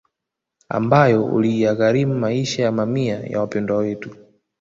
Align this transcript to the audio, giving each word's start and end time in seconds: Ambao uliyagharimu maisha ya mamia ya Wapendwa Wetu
Ambao 0.69 1.25
uliyagharimu 1.25 2.15
maisha 2.15 2.63
ya 2.63 2.71
mamia 2.71 3.19
ya 3.19 3.39
Wapendwa 3.39 3.77
Wetu 3.77 4.15